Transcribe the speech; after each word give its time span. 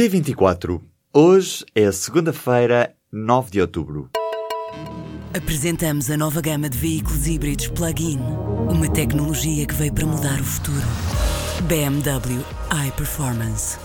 P24. 0.00 0.80
Hoje 1.12 1.62
é 1.74 1.92
segunda-feira, 1.92 2.94
9 3.12 3.50
de 3.50 3.60
outubro. 3.60 4.08
Apresentamos 5.36 6.10
a 6.10 6.16
nova 6.16 6.40
gama 6.40 6.70
de 6.70 6.78
veículos 6.78 7.26
híbridos 7.26 7.68
plug-in. 7.68 8.18
Uma 8.70 8.90
tecnologia 8.90 9.66
que 9.66 9.74
veio 9.74 9.92
para 9.92 10.06
mudar 10.06 10.40
o 10.40 10.44
futuro. 10.44 10.86
BMW 11.68 12.42
iPerformance. 12.88 13.76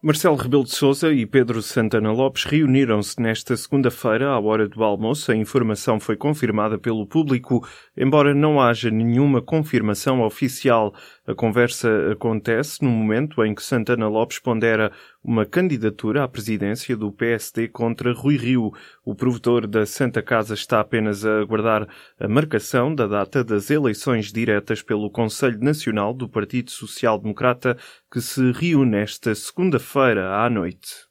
Marcelo 0.00 0.36
Rebelo 0.36 0.62
de 0.62 0.70
Sousa 0.70 1.12
e 1.12 1.26
Pedro 1.26 1.60
Santana 1.60 2.12
Lopes 2.12 2.44
reuniram-se 2.44 3.20
nesta 3.20 3.56
segunda-feira 3.56 4.28
à 4.28 4.38
hora 4.38 4.68
do 4.68 4.84
almoço. 4.84 5.32
A 5.32 5.34
informação 5.34 5.98
foi 5.98 6.16
confirmada 6.16 6.78
pelo 6.78 7.04
público, 7.04 7.66
embora 7.96 8.32
não 8.32 8.60
haja 8.60 8.92
nenhuma 8.92 9.42
confirmação 9.42 10.22
oficial. 10.22 10.94
A 11.26 11.34
conversa 11.34 12.12
acontece 12.12 12.80
no 12.80 12.90
momento 12.90 13.44
em 13.44 13.52
que 13.52 13.60
Santana 13.60 14.06
Lopes 14.06 14.38
pondera 14.38 14.92
uma 15.22 15.44
candidatura 15.44 16.24
à 16.24 16.28
presidência 16.28 16.96
do 16.96 17.10
PSD 17.10 17.68
contra 17.68 18.12
Rui 18.12 18.36
Rio. 18.36 18.72
O 19.04 19.14
provedor 19.14 19.66
da 19.66 19.84
Santa 19.84 20.22
Casa 20.22 20.54
está 20.54 20.80
apenas 20.80 21.24
a 21.24 21.40
aguardar 21.40 21.88
a 22.18 22.28
marcação 22.28 22.94
da 22.94 23.06
data 23.06 23.42
das 23.42 23.70
eleições 23.70 24.32
diretas 24.32 24.82
pelo 24.82 25.10
Conselho 25.10 25.58
Nacional 25.60 26.14
do 26.14 26.28
Partido 26.28 26.70
Social 26.70 27.18
Democrata, 27.18 27.76
que 28.10 28.20
se 28.20 28.52
reúne 28.52 28.98
esta 28.98 29.34
segunda-feira 29.34 30.44
à 30.44 30.48
noite. 30.48 31.07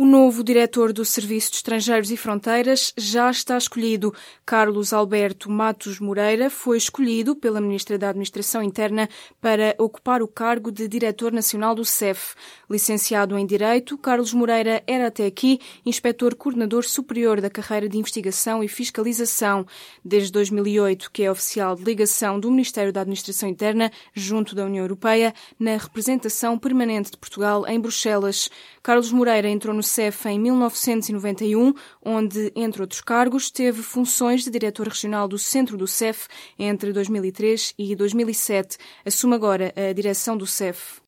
O 0.00 0.06
novo 0.06 0.44
diretor 0.44 0.92
do 0.92 1.04
Serviço 1.04 1.50
de 1.50 1.56
Estrangeiros 1.56 2.12
e 2.12 2.16
Fronteiras 2.16 2.92
já 2.96 3.28
está 3.28 3.58
escolhido. 3.58 4.14
Carlos 4.46 4.92
Alberto 4.92 5.50
Matos 5.50 5.98
Moreira 5.98 6.48
foi 6.48 6.76
escolhido 6.76 7.34
pela 7.34 7.60
Ministra 7.60 7.98
da 7.98 8.10
Administração 8.10 8.62
Interna 8.62 9.08
para 9.40 9.74
ocupar 9.76 10.22
o 10.22 10.28
cargo 10.28 10.70
de 10.70 10.86
Diretor 10.86 11.32
Nacional 11.32 11.74
do 11.74 11.84
CEF. 11.84 12.36
Licenciado 12.70 13.36
em 13.36 13.44
Direito, 13.44 13.98
Carlos 13.98 14.32
Moreira 14.32 14.84
era 14.86 15.08
até 15.08 15.26
aqui 15.26 15.58
inspetor 15.84 16.36
coordenador 16.36 16.84
superior 16.84 17.40
da 17.40 17.50
carreira 17.50 17.88
de 17.88 17.98
Investigação 17.98 18.62
e 18.62 18.68
Fiscalização. 18.68 19.66
Desde 20.04 20.30
2008, 20.30 21.10
que 21.10 21.24
é 21.24 21.30
oficial 21.30 21.74
de 21.74 21.82
ligação 21.82 22.38
do 22.38 22.52
Ministério 22.52 22.92
da 22.92 23.00
Administração 23.00 23.48
Interna 23.48 23.90
junto 24.14 24.54
da 24.54 24.64
União 24.64 24.84
Europeia 24.84 25.34
na 25.58 25.76
representação 25.76 26.56
permanente 26.56 27.10
de 27.10 27.16
Portugal 27.16 27.66
em 27.66 27.80
Bruxelas. 27.80 28.48
Carlos 28.80 29.10
Moreira 29.10 29.48
entrou 29.48 29.74
no 29.74 29.87
CEF 29.88 30.28
em 30.28 30.38
1991, 30.38 31.74
onde, 32.04 32.52
entre 32.54 32.82
outros 32.82 33.00
cargos, 33.00 33.50
teve 33.50 33.82
funções 33.82 34.44
de 34.44 34.50
diretor 34.50 34.86
regional 34.86 35.26
do 35.26 35.38
centro 35.38 35.76
do 35.76 35.86
CEF 35.86 36.28
entre 36.58 36.92
2003 36.92 37.74
e 37.78 37.96
2007. 37.96 38.76
Assume 39.04 39.34
agora 39.34 39.72
a 39.76 39.92
direção 39.92 40.36
do 40.36 40.46
CEF. 40.46 41.00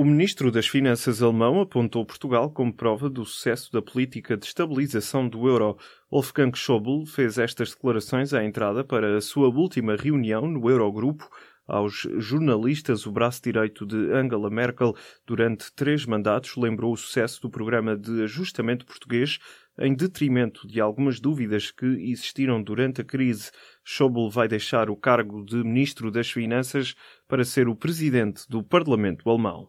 O 0.00 0.04
ministro 0.04 0.52
das 0.52 0.68
Finanças 0.68 1.20
alemão 1.20 1.60
apontou 1.60 2.06
Portugal 2.06 2.50
como 2.52 2.72
prova 2.72 3.10
do 3.10 3.24
sucesso 3.24 3.72
da 3.72 3.82
política 3.82 4.36
de 4.36 4.46
estabilização 4.46 5.28
do 5.28 5.48
euro. 5.48 5.76
Wolfgang 6.08 6.56
Schäuble 6.56 7.04
fez 7.04 7.36
estas 7.36 7.70
declarações 7.70 8.32
à 8.32 8.44
entrada 8.44 8.84
para 8.84 9.16
a 9.16 9.20
sua 9.20 9.48
última 9.48 9.96
reunião 9.96 10.46
no 10.46 10.70
Eurogrupo, 10.70 11.28
aos 11.68 12.06
jornalistas, 12.16 13.06
o 13.06 13.12
braço 13.12 13.42
direito 13.42 13.86
de 13.86 14.10
Angela 14.12 14.48
Merkel 14.48 14.96
durante 15.26 15.70
três 15.74 16.06
mandatos 16.06 16.56
lembrou 16.56 16.92
o 16.92 16.96
sucesso 16.96 17.42
do 17.42 17.50
programa 17.50 17.96
de 17.96 18.22
ajustamento 18.22 18.86
português 18.86 19.38
em 19.78 19.94
detrimento 19.94 20.66
de 20.66 20.80
algumas 20.80 21.20
dúvidas 21.20 21.70
que 21.70 21.86
existiram 21.86 22.60
durante 22.60 23.02
a 23.02 23.04
crise. 23.04 23.50
Schäuble 23.84 24.30
vai 24.30 24.48
deixar 24.48 24.90
o 24.90 24.96
cargo 24.96 25.44
de 25.44 25.56
Ministro 25.56 26.10
das 26.10 26.30
Finanças 26.30 26.94
para 27.28 27.44
ser 27.44 27.68
o 27.68 27.76
Presidente 27.76 28.42
do 28.48 28.62
Parlamento 28.62 29.28
Alemão. 29.28 29.68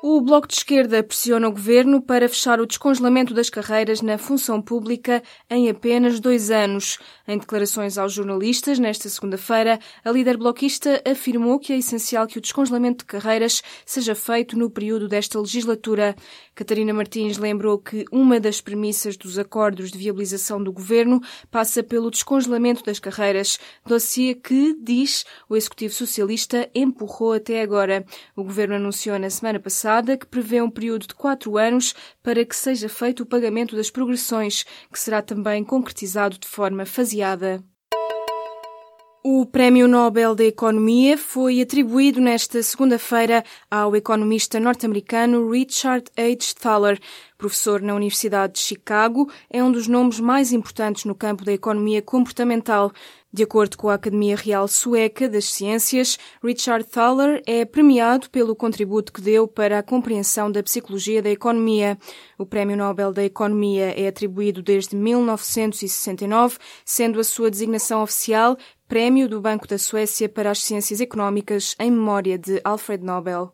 O 0.00 0.20
Bloco 0.20 0.46
de 0.46 0.54
Esquerda 0.54 1.02
pressiona 1.02 1.48
o 1.48 1.50
governo 1.50 2.00
para 2.00 2.28
fechar 2.28 2.60
o 2.60 2.66
descongelamento 2.66 3.34
das 3.34 3.50
carreiras 3.50 4.00
na 4.00 4.16
função 4.16 4.62
pública 4.62 5.20
em 5.50 5.68
apenas 5.68 6.20
dois 6.20 6.52
anos. 6.52 7.00
Em 7.26 7.36
declarações 7.36 7.98
aos 7.98 8.12
jornalistas, 8.12 8.78
nesta 8.78 9.08
segunda-feira, 9.08 9.80
a 10.04 10.10
líder 10.12 10.36
bloquista 10.36 11.02
afirmou 11.04 11.58
que 11.58 11.72
é 11.72 11.78
essencial 11.78 12.28
que 12.28 12.38
o 12.38 12.40
descongelamento 12.40 12.98
de 12.98 13.06
carreiras 13.06 13.60
seja 13.84 14.14
feito 14.14 14.56
no 14.56 14.70
período 14.70 15.08
desta 15.08 15.40
legislatura. 15.40 16.14
Catarina 16.54 16.94
Martins 16.94 17.36
lembrou 17.36 17.76
que 17.76 18.04
uma 18.12 18.38
das 18.38 18.60
premissas 18.60 19.16
dos 19.16 19.36
acordos 19.36 19.90
de 19.90 19.98
viabilização 19.98 20.62
do 20.62 20.72
governo 20.72 21.20
passa 21.50 21.82
pelo 21.82 22.10
descongelamento 22.10 22.84
das 22.84 23.00
carreiras, 23.00 23.58
dossiê 23.84 24.36
que, 24.36 24.76
diz, 24.80 25.24
o 25.48 25.56
Executivo 25.56 25.92
Socialista 25.92 26.70
empurrou 26.72 27.32
até 27.32 27.62
agora. 27.62 28.04
O 28.36 28.44
governo 28.44 28.76
anunciou 28.76 29.18
na 29.18 29.28
semana 29.28 29.58
passada 29.58 29.87
passada 29.88 30.18
que 30.18 30.26
prevê 30.26 30.60
um 30.60 30.68
período 30.68 31.06
de 31.06 31.14
quatro 31.14 31.56
anos 31.56 31.94
para 32.22 32.44
que 32.44 32.54
seja 32.54 32.90
feito 32.90 33.22
o 33.22 33.26
pagamento 33.26 33.74
das 33.74 33.88
progressões, 33.88 34.64
que 34.92 34.98
será 34.98 35.22
também 35.22 35.64
concretizado 35.64 36.38
de 36.38 36.46
forma 36.46 36.84
faseada. 36.84 37.64
O 39.24 39.44
Prémio 39.44 39.88
Nobel 39.88 40.32
da 40.32 40.44
Economia 40.44 41.18
foi 41.18 41.60
atribuído 41.60 42.20
nesta 42.20 42.62
segunda-feira 42.62 43.44
ao 43.68 43.96
economista 43.96 44.60
norte-americano 44.60 45.50
Richard 45.50 46.04
H. 46.16 46.54
Thaler, 46.60 47.00
Professor 47.36 47.82
na 47.82 47.94
Universidade 47.94 48.54
de 48.54 48.60
Chicago, 48.60 49.28
é 49.50 49.62
um 49.62 49.72
dos 49.72 49.88
nomes 49.88 50.20
mais 50.20 50.52
importantes 50.52 51.04
no 51.04 51.16
campo 51.16 51.44
da 51.44 51.52
economia 51.52 52.00
comportamental. 52.00 52.92
De 53.32 53.42
acordo 53.42 53.76
com 53.76 53.90
a 53.90 53.94
Academia 53.94 54.34
Real 54.34 54.66
Sueca 54.66 55.28
das 55.28 55.44
Ciências, 55.44 56.18
Richard 56.42 56.84
Thaler 56.84 57.42
é 57.46 57.64
premiado 57.64 58.30
pelo 58.30 58.56
contributo 58.56 59.12
que 59.12 59.20
deu 59.20 59.46
para 59.46 59.78
a 59.78 59.82
compreensão 59.82 60.50
da 60.50 60.62
psicologia 60.62 61.20
da 61.20 61.28
economia. 61.28 61.98
O 62.38 62.46
Prémio 62.46 62.76
Nobel 62.76 63.12
da 63.12 63.22
Economia 63.22 63.92
é 64.00 64.08
atribuído 64.08 64.62
desde 64.62 64.96
1969, 64.96 66.56
sendo 66.84 67.20
a 67.20 67.24
sua 67.24 67.50
designação 67.50 68.02
oficial 68.02 68.56
Prémio 68.88 69.28
do 69.28 69.38
Banco 69.38 69.68
da 69.68 69.76
Suécia 69.76 70.30
para 70.30 70.50
as 70.50 70.60
Ciências 70.60 70.98
Económicas 70.98 71.76
em 71.78 71.90
memória 71.90 72.38
de 72.38 72.58
Alfred 72.64 73.04
Nobel. 73.04 73.52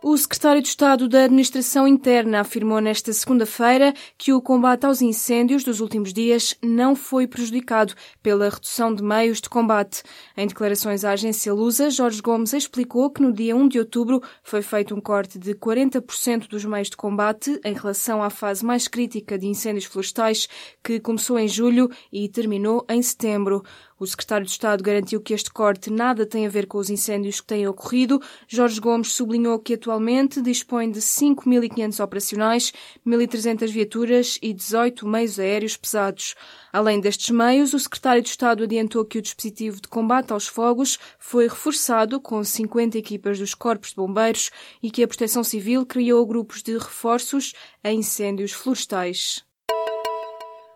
O 0.00 0.16
secretário 0.16 0.62
de 0.62 0.68
Estado 0.68 1.08
da 1.08 1.24
Administração 1.24 1.86
Interna 1.86 2.40
afirmou 2.40 2.80
nesta 2.80 3.12
segunda-feira 3.12 3.92
que 4.16 4.32
o 4.32 4.40
combate 4.40 4.86
aos 4.86 5.02
incêndios 5.02 5.64
dos 5.64 5.80
últimos 5.80 6.12
dias 6.12 6.54
não 6.62 6.94
foi 6.94 7.26
prejudicado 7.26 7.94
pela 8.22 8.48
redução 8.48 8.94
de 8.94 9.02
meios 9.02 9.40
de 9.40 9.48
combate. 9.50 10.04
Em 10.36 10.46
declarações 10.46 11.04
à 11.04 11.10
agência 11.10 11.52
Lusa, 11.52 11.90
Jorge 11.90 12.22
Gomes 12.22 12.52
explicou 12.52 13.10
que 13.10 13.20
no 13.20 13.32
dia 13.32 13.56
1 13.56 13.66
de 13.66 13.80
outubro 13.80 14.22
foi 14.40 14.62
feito 14.62 14.94
um 14.94 15.00
corte 15.00 15.36
de 15.36 15.52
40% 15.52 16.46
dos 16.46 16.64
meios 16.64 16.90
de 16.90 16.96
combate 16.96 17.60
em 17.64 17.74
relação 17.74 18.22
à 18.22 18.30
fase 18.30 18.64
mais 18.64 18.86
crítica 18.86 19.36
de 19.36 19.48
incêndios 19.48 19.86
florestais 19.86 20.48
que 20.82 21.00
começou 21.00 21.36
em 21.40 21.48
julho 21.48 21.90
e 22.12 22.28
terminou 22.28 22.86
em 22.88 23.02
setembro. 23.02 23.64
O 24.00 24.06
secretário 24.06 24.46
de 24.46 24.52
Estado 24.52 24.80
garantiu 24.80 25.20
que 25.20 25.34
este 25.34 25.50
corte 25.50 25.90
nada 25.90 26.24
tem 26.24 26.46
a 26.46 26.48
ver 26.48 26.66
com 26.66 26.78
os 26.78 26.88
incêndios 26.88 27.40
que 27.40 27.48
têm 27.48 27.66
ocorrido. 27.66 28.22
Jorge 28.46 28.78
Gomes 28.78 29.12
sublinhou 29.12 29.58
que 29.58 29.74
atualmente 29.74 30.40
dispõe 30.40 30.88
de 30.88 31.00
5.500 31.00 32.04
operacionais, 32.04 32.72
1.300 33.04 33.68
viaturas 33.72 34.38
e 34.40 34.52
18 34.52 35.04
meios 35.04 35.40
aéreos 35.40 35.76
pesados. 35.76 36.36
Além 36.72 37.00
destes 37.00 37.30
meios, 37.30 37.74
o 37.74 37.78
secretário 37.78 38.22
de 38.22 38.28
Estado 38.28 38.62
adiantou 38.62 39.04
que 39.04 39.18
o 39.18 39.22
dispositivo 39.22 39.80
de 39.80 39.88
combate 39.88 40.32
aos 40.32 40.46
fogos 40.46 40.96
foi 41.18 41.48
reforçado 41.48 42.20
com 42.20 42.44
50 42.44 42.96
equipas 42.96 43.36
dos 43.40 43.52
corpos 43.52 43.90
de 43.90 43.96
bombeiros 43.96 44.52
e 44.80 44.92
que 44.92 45.02
a 45.02 45.08
Proteção 45.08 45.42
Civil 45.42 45.84
criou 45.84 46.24
grupos 46.24 46.62
de 46.62 46.74
reforços 46.74 47.52
a 47.82 47.90
incêndios 47.90 48.52
florestais. 48.52 49.47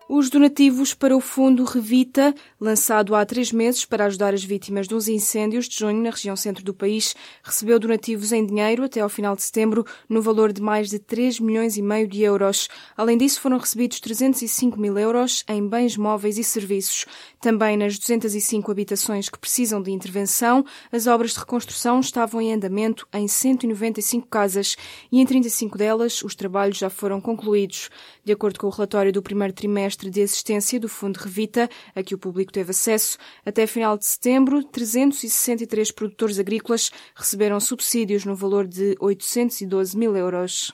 Os 0.09 0.29
donativos 0.29 0.93
para 0.93 1.15
o 1.15 1.21
Fundo 1.21 1.63
Revita, 1.63 2.35
lançado 2.59 3.15
há 3.15 3.25
três 3.25 3.53
meses 3.53 3.85
para 3.85 4.05
ajudar 4.05 4.33
as 4.33 4.43
vítimas 4.43 4.85
dos 4.85 5.07
incêndios 5.07 5.65
de 5.69 5.77
junho 5.77 6.03
na 6.03 6.09
região 6.09 6.35
centro 6.35 6.61
do 6.61 6.73
país, 6.73 7.15
recebeu 7.41 7.79
donativos 7.79 8.33
em 8.33 8.45
dinheiro 8.45 8.83
até 8.83 8.99
ao 8.99 9.07
final 9.07 9.33
de 9.33 9.43
setembro 9.43 9.85
no 10.09 10.21
valor 10.21 10.51
de 10.51 10.61
mais 10.61 10.89
de 10.89 10.99
3 10.99 11.39
milhões 11.39 11.77
e 11.77 11.81
meio 11.81 12.05
de 12.05 12.21
euros. 12.21 12.67
Além 12.97 13.17
disso, 13.17 13.39
foram 13.39 13.57
recebidos 13.57 14.01
305 14.01 14.77
mil 14.77 14.97
euros 14.97 15.45
em 15.47 15.65
bens 15.65 15.95
móveis 15.95 16.37
e 16.37 16.43
serviços. 16.43 17.05
Também 17.39 17.77
nas 17.77 17.97
205 17.97 18.69
habitações 18.69 19.29
que 19.29 19.39
precisam 19.39 19.81
de 19.81 19.89
intervenção, 19.89 20.65
as 20.91 21.07
obras 21.07 21.31
de 21.31 21.39
reconstrução 21.39 22.01
estavam 22.01 22.41
em 22.41 22.53
andamento 22.53 23.07
em 23.13 23.25
195 23.25 24.27
casas 24.27 24.75
e 25.09 25.21
em 25.21 25.25
35 25.25 25.77
delas 25.77 26.21
os 26.23 26.35
trabalhos 26.35 26.77
já 26.77 26.89
foram 26.89 27.21
concluídos. 27.21 27.89
De 28.25 28.33
acordo 28.33 28.59
com 28.59 28.67
o 28.67 28.69
relatório 28.69 29.11
do 29.11 29.21
primeiro 29.21 29.53
trimestre 29.53 29.92
trimestre 29.93 30.09
de 30.09 30.21
assistência 30.21 30.79
do 30.79 30.89
Fundo 30.89 31.17
Revita, 31.17 31.69
a 31.95 32.03
que 32.03 32.15
o 32.15 32.17
público 32.17 32.51
teve 32.51 32.71
acesso, 32.71 33.17
até 33.45 33.65
final 33.67 33.97
de 33.97 34.05
setembro, 34.05 34.63
363 34.63 35.91
produtores 35.91 36.39
agrícolas 36.39 36.91
receberam 37.15 37.59
subsídios 37.59 38.25
no 38.25 38.35
valor 38.35 38.67
de 38.67 38.95
812 38.99 39.97
mil 39.97 40.15
euros. 40.15 40.73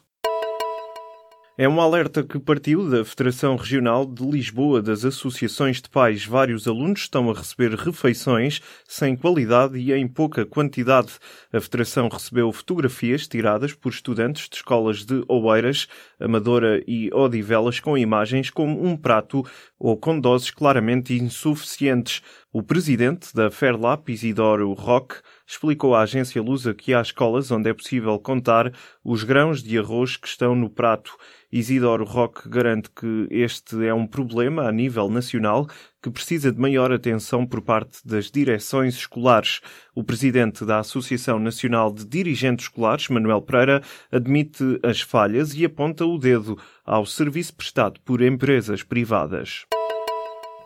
É 1.61 1.67
um 1.67 1.81
alerta 1.81 2.23
que 2.23 2.39
partiu 2.39 2.89
da 2.89 3.03
Federação 3.03 3.57
Regional 3.57 4.05
de 4.05 4.25
Lisboa 4.25 4.81
das 4.81 5.03
Associações 5.03 5.81
de 5.81 5.89
Pais. 5.89 6.25
Vários 6.25 6.65
alunos 6.69 7.01
estão 7.01 7.29
a 7.29 7.33
receber 7.33 7.75
refeições 7.75 8.61
sem 8.87 9.13
qualidade 9.13 9.77
e 9.77 9.91
em 9.91 10.07
pouca 10.07 10.45
quantidade. 10.45 11.19
A 11.51 11.59
Federação 11.59 12.07
recebeu 12.07 12.49
fotografias 12.53 13.27
tiradas 13.27 13.73
por 13.73 13.91
estudantes 13.91 14.47
de 14.47 14.55
escolas 14.55 15.03
de 15.03 15.21
Oeiras, 15.27 15.89
Amadora 16.17 16.81
e 16.87 17.13
Odivelas 17.13 17.81
com 17.81 17.97
imagens 17.97 18.49
como 18.49 18.81
um 18.81 18.95
prato 18.95 19.45
ou 19.77 19.97
com 19.97 20.17
doses 20.17 20.51
claramente 20.51 21.13
insuficientes. 21.13 22.21
O 22.53 22.63
presidente 22.63 23.35
da 23.35 23.51
Fairlap, 23.51 24.07
Isidoro 24.07 24.71
Roque, 24.71 25.15
explicou 25.49 25.95
à 25.95 26.01
agência 26.01 26.39
Lusa 26.43 26.75
que 26.75 26.93
há 26.93 27.01
escolas 27.01 27.49
onde 27.49 27.67
é 27.67 27.73
possível 27.73 28.19
contar 28.19 28.71
os 29.03 29.23
grãos 29.23 29.63
de 29.63 29.79
arroz 29.79 30.15
que 30.15 30.27
estão 30.27 30.53
no 30.53 30.69
prato. 30.69 31.17
Isidoro 31.51 32.05
Roque 32.05 32.47
garante 32.47 32.91
que 32.91 33.27
este 33.31 33.83
é 33.83 33.91
um 33.91 34.05
problema 34.05 34.67
a 34.67 34.71
nível 34.71 35.09
nacional 35.09 35.65
que 36.03 36.11
precisa 36.11 36.51
de 36.51 36.59
maior 36.59 36.91
atenção 36.91 37.47
por 37.47 37.61
parte 37.61 37.99
das 38.05 38.29
direções 38.29 38.93
escolares. 38.93 39.59
O 39.95 40.03
presidente 40.03 40.63
da 40.63 40.77
Associação 40.77 41.39
Nacional 41.39 41.91
de 41.91 42.05
Dirigentes 42.05 42.65
Escolares, 42.65 43.07
Manuel 43.07 43.41
Pereira, 43.41 43.81
admite 44.11 44.79
as 44.83 45.01
falhas 45.01 45.55
e 45.55 45.65
aponta 45.65 46.05
o 46.05 46.19
dedo 46.19 46.59
ao 46.85 47.07
serviço 47.07 47.55
prestado 47.55 47.99
por 48.01 48.21
empresas 48.21 48.83
privadas. 48.83 49.65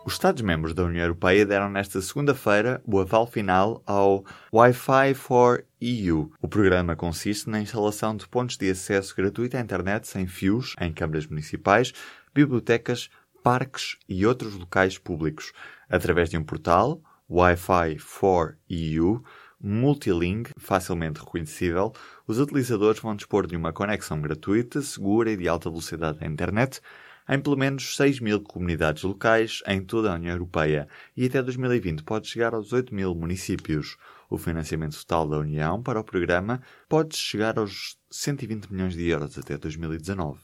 Os 0.06 0.14
Estados-membros 0.14 0.74
da 0.74 0.84
União 0.84 1.04
Europeia 1.04 1.46
deram 1.46 1.70
nesta 1.70 2.02
segunda-feira 2.02 2.82
o 2.86 3.00
aval 3.00 3.26
final 3.26 3.82
ao 3.86 4.26
Wi-Fi 4.52 5.14
for 5.14 5.64
EU. 5.80 6.30
O 6.42 6.48
programa 6.48 6.94
consiste 6.94 7.50
na 7.50 7.62
instalação 7.62 8.14
de 8.14 8.28
pontos 8.28 8.58
de 8.58 8.70
acesso 8.70 9.16
gratuito 9.16 9.56
à 9.56 9.62
internet 9.62 10.06
sem 10.06 10.28
fios 10.28 10.76
em 10.82 10.92
câmaras 10.92 11.26
municipais, 11.26 11.94
bibliotecas, 12.36 13.10
parques 13.42 13.98
e 14.10 14.26
outros 14.26 14.56
locais 14.56 14.98
públicos, 14.98 15.54
através 15.90 16.30
de 16.30 16.38
um 16.38 16.44
portal, 16.44 17.02
Wi-Fi 17.30 17.98
for 17.98 18.58
EU, 18.70 19.24
multilingue, 19.62 20.52
facilmente 20.58 21.22
reconhecível, 21.22 21.94
os 22.28 22.40
utilizadores 22.40 23.00
vão 23.00 23.16
dispor 23.16 23.48
de 23.48 23.56
uma 23.56 23.72
conexão 23.72 24.20
gratuita, 24.20 24.82
segura 24.82 25.32
e 25.32 25.38
de 25.38 25.48
alta 25.48 25.70
velocidade 25.70 26.18
à 26.22 26.28
internet, 26.28 26.82
em 27.28 27.40
pelo 27.40 27.58
menos 27.58 27.96
6 27.96 28.20
mil 28.20 28.42
comunidades 28.42 29.04
locais 29.04 29.62
em 29.68 29.82
toda 29.82 30.12
a 30.12 30.16
União 30.16 30.34
Europeia 30.34 30.88
e 31.16 31.26
até 31.26 31.42
2020 31.42 32.04
pode 32.04 32.28
chegar 32.28 32.54
aos 32.54 32.74
8 32.74 32.94
mil 32.94 33.16
municípios. 33.16 33.98
O 34.30 34.38
financiamento 34.38 34.98
total 34.98 35.30
da 35.30 35.38
União 35.38 35.82
para 35.82 36.00
o 36.00 36.04
programa 36.04 36.62
pode 36.90 37.16
chegar 37.16 37.58
aos 37.60 37.98
120 38.10 38.72
milhões 38.72 38.94
de 38.94 39.08
euros 39.08 39.38
até 39.38 39.58
2019. 39.58 40.40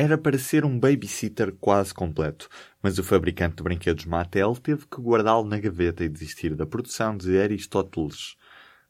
Era 0.00 0.16
para 0.16 0.38
ser 0.38 0.64
um 0.64 0.78
babysitter 0.78 1.52
quase 1.56 1.92
completo, 1.92 2.48
mas 2.80 3.00
o 3.00 3.02
fabricante 3.02 3.56
de 3.56 3.64
brinquedos 3.64 4.04
Mattel 4.04 4.54
teve 4.54 4.86
que 4.86 5.00
guardá-lo 5.00 5.44
na 5.44 5.58
gaveta 5.58 6.04
e 6.04 6.08
desistir 6.08 6.54
da 6.54 6.64
produção 6.64 7.16
de 7.16 7.36
Aristóteles, 7.36 8.36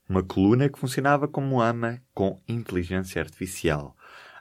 uma 0.06 0.22
coluna 0.22 0.68
que 0.68 0.78
funcionava 0.78 1.26
como 1.26 1.62
ama 1.62 2.02
com 2.12 2.42
inteligência 2.46 3.22
artificial. 3.22 3.96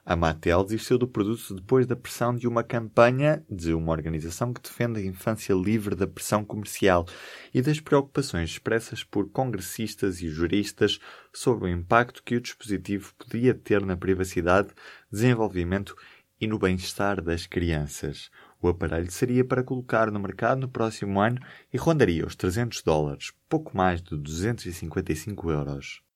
A 0.09 0.15
Mattel 0.15 0.63
desistiu 0.63 0.97
do 0.97 1.05
produto 1.05 1.53
depois 1.53 1.85
da 1.85 1.93
pressão 1.93 2.33
de 2.33 2.47
uma 2.47 2.63
campanha 2.63 3.43
de 3.49 3.73
uma 3.73 3.91
organização 3.91 4.53
que 4.53 4.61
defende 4.61 5.01
a 5.01 5.05
infância 5.05 5.53
livre 5.53 5.95
da 5.95 6.07
pressão 6.07 6.45
comercial 6.45 7.05
e 7.53 7.61
das 7.61 7.81
preocupações 7.81 8.51
expressas 8.51 9.03
por 9.03 9.29
congressistas 9.29 10.21
e 10.21 10.29
juristas 10.29 10.97
sobre 11.33 11.65
o 11.65 11.67
impacto 11.67 12.23
que 12.23 12.37
o 12.37 12.39
dispositivo 12.39 13.13
podia 13.15 13.53
ter 13.53 13.85
na 13.85 13.97
privacidade, 13.97 14.69
desenvolvimento 15.11 15.93
e 16.39 16.47
no 16.47 16.57
bem-estar 16.57 17.21
das 17.21 17.45
crianças. 17.45 18.31
O 18.61 18.69
aparelho 18.69 19.11
seria 19.11 19.43
para 19.43 19.61
colocar 19.61 20.09
no 20.09 20.21
mercado 20.21 20.61
no 20.61 20.69
próximo 20.69 21.19
ano 21.19 21.41
e 21.73 21.77
rondaria 21.77 22.25
os 22.25 22.33
300 22.33 22.81
dólares, 22.81 23.33
pouco 23.49 23.75
mais 23.75 24.01
de 24.01 24.15
255 24.15 25.51
euros. 25.51 26.06